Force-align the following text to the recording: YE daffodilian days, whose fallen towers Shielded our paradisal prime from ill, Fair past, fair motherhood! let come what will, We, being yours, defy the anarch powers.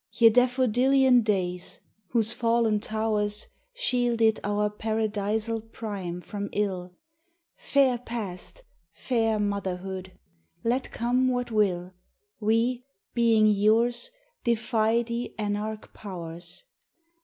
YE 0.17 0.31
daffodilian 0.31 1.21
days, 1.21 1.79
whose 2.07 2.33
fallen 2.33 2.79
towers 2.79 3.49
Shielded 3.75 4.39
our 4.43 4.67
paradisal 4.67 5.61
prime 5.61 6.21
from 6.21 6.49
ill, 6.53 6.95
Fair 7.55 7.99
past, 7.99 8.63
fair 8.93 9.39
motherhood! 9.39 10.13
let 10.63 10.89
come 10.89 11.27
what 11.27 11.51
will, 11.51 11.93
We, 12.39 12.83
being 13.13 13.45
yours, 13.45 14.09
defy 14.43 15.03
the 15.03 15.35
anarch 15.37 15.93
powers. 15.93 16.63